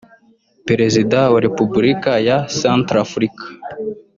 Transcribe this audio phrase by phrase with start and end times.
[0.67, 3.45] Perezida wa Repubulika ya Centrafrique